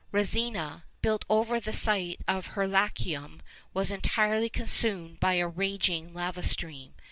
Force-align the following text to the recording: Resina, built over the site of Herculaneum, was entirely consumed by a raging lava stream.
Resina, 0.11 0.81
built 1.03 1.25
over 1.29 1.59
the 1.59 1.73
site 1.73 2.21
of 2.27 2.47
Herculaneum, 2.57 3.39
was 3.71 3.91
entirely 3.91 4.49
consumed 4.49 5.19
by 5.19 5.35
a 5.35 5.47
raging 5.47 6.11
lava 6.11 6.41
stream. 6.41 6.95